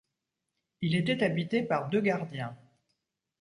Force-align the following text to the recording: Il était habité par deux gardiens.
Il 0.81 0.95
était 0.95 1.23
habité 1.23 1.61
par 1.61 1.87
deux 1.89 2.01
gardiens. 2.01 2.57